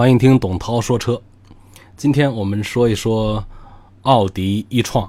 [0.00, 1.20] 欢迎听董涛说车。
[1.94, 3.44] 今天我们说一说
[4.00, 5.06] 奥迪一创。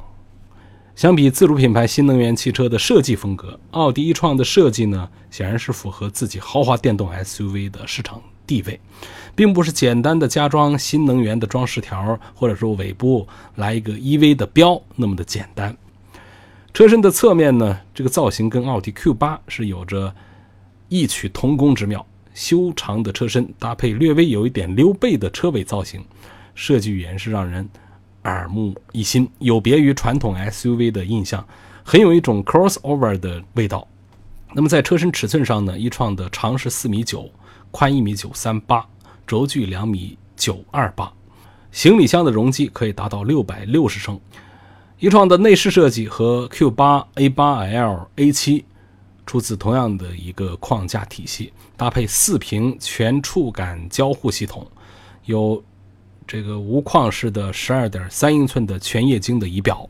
[0.97, 8.81] 相比自主品牌新能源汽车的设计风格，奥迪一创的设计呢，显然是符合自己豪华电动 SUV 的市场地位，
[9.33, 15.73] 并不是简单的加装新能源的装饰条，或者说尾部来一个 EV 的标那么的简单。
[16.73, 20.13] 车身的侧面呢，这个造型跟奥迪 Q8 是有着
[20.89, 26.03] 异曲同工之妙，修长的车身搭配略微有一点溜背的车尾造型，
[26.55, 27.67] 设计语言是让人。
[28.23, 31.43] 耳目一新，有别于传统 SUV 的印象，
[31.83, 33.87] 很有一种 crossover 的味道。
[34.53, 37.27] 那么在车身尺寸上呢，一创的长是四米九，
[37.71, 38.85] 宽一米九三八，
[39.25, 41.11] 轴距两米九二八，
[41.71, 44.19] 行李箱的容积可以达到六百六十升。
[44.99, 48.63] 一创的内饰设计和 Q8、A8L、A7
[49.31, 54.69] 出自同样的一个框架体系，搭配四屏全触感交互系统，
[55.23, 55.63] 有。
[56.27, 59.89] 这个无框式的十二点三英寸的全液晶的仪表，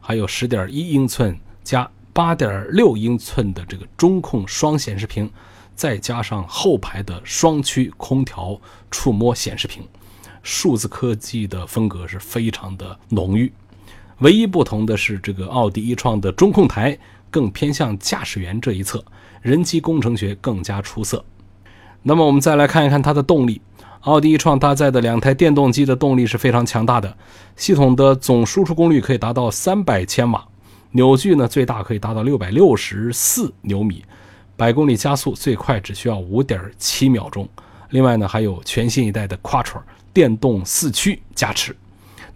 [0.00, 5.30] 还有十点一英寸加八点六英寸的这个中控双显示屏，
[5.74, 8.60] 再加上后排的双区空调
[8.90, 9.82] 触摸显示屏，
[10.42, 13.50] 数字科技的风格是非常的浓郁。
[14.18, 16.98] 唯一不同的是，这个奥迪一创的中控台
[17.30, 19.04] 更偏向驾驶员这一侧，
[19.42, 21.24] 人机工程学更加出色。
[22.02, 23.60] 那么我们再来看一看它的动力。
[24.02, 27.16] 奥迪一创搭载的两台电动机的动力是非常强大的，
[27.56, 30.46] 系统的总输出功率可以达到三百千瓦，
[30.92, 34.04] 扭矩呢最大可以达到六百六十四牛米，
[34.56, 37.46] 百公里加速最快只需要五点七秒钟。
[37.90, 39.80] 另外呢还有全新一代的 Quattro
[40.12, 41.76] 电动四驱加持。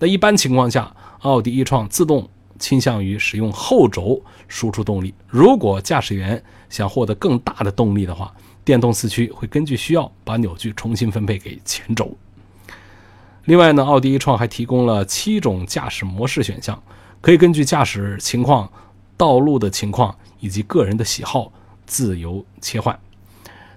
[0.02, 8.34] 那一般情况下，奥迪一创自动倾向于使用后轴输出动力，如果驾驶员想获得更大的动力的话。
[8.64, 12.16] 电动四驱会根据需要把扭矩重新分配给前轴。
[13.44, 16.80] 另外呢，奥迪一创还提供了七种驾驶模式选项，
[17.20, 18.70] 可以根据驾驶情况、
[19.16, 21.52] 道路的情况以及个人的喜好
[21.86, 22.96] 自由切换。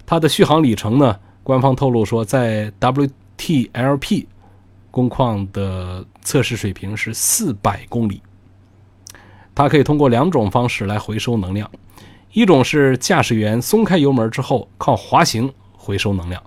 [0.04, 4.26] 它的续航里程呢，官方透露说，在 WTLP
[4.96, 8.22] 工况的测试水平是四百公里。
[9.54, 11.70] 它可以通过两种方式来回收能量。
[12.32, 16.42] 一种是驾驶员松开油门之后靠滑行回收能量，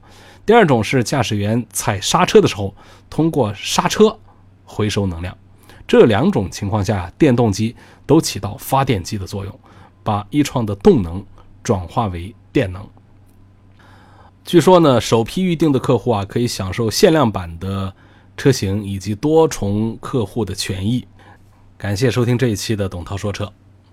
[0.47, 2.73] 第二种是驾驶员踩刹车的时候
[3.07, 4.17] 通过刹车
[4.65, 5.38] 回收能量。
[5.88, 7.75] 这两种情况下，电动机
[8.07, 9.59] 都起到发电机的作用，
[10.03, 11.23] 把一创的动能
[11.61, 12.83] 转化为电能。
[14.43, 17.93] 据说呢，首批预定的客户啊可以享受限量版的
[18.39, 21.05] 车型以及多重客户的权益。
[21.77, 23.51] 感谢收听这一期的董涛说车，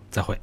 [0.09, 0.39] 再会。